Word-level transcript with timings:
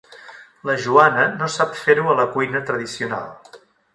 La 0.69 0.75
Joana 0.85 1.25
no 1.41 1.51
sap 1.57 1.77
fer-ho 1.83 2.07
a 2.13 2.17
la 2.21 2.27
cuina 2.37 2.61
tradicional. 2.71 3.29